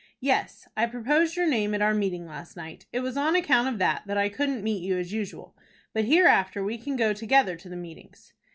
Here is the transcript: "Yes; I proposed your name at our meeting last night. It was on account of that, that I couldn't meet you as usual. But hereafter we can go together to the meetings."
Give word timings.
"Yes; 0.21 0.67
I 0.75 0.87
proposed 0.87 1.35
your 1.35 1.45
name 1.47 1.75
at 1.75 1.81
our 1.83 1.93
meeting 1.93 2.25
last 2.25 2.57
night. 2.57 2.87
It 2.91 3.01
was 3.01 3.15
on 3.17 3.35
account 3.35 3.67
of 3.67 3.77
that, 3.77 4.01
that 4.07 4.17
I 4.17 4.29
couldn't 4.29 4.63
meet 4.63 4.81
you 4.81 4.97
as 4.97 5.13
usual. 5.13 5.55
But 5.93 6.05
hereafter 6.05 6.63
we 6.63 6.79
can 6.79 6.95
go 6.95 7.13
together 7.13 7.55
to 7.57 7.69
the 7.69 7.75
meetings." 7.75 8.33